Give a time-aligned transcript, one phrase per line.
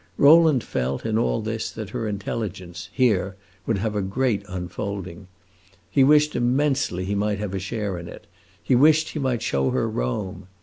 [0.17, 3.35] Rowland felt, in all this, that her intelligence, here,
[3.67, 5.27] would have a great unfolding.
[5.91, 8.25] He wished immensely he might have a share in it;
[8.63, 10.47] he wished he might show her Rome.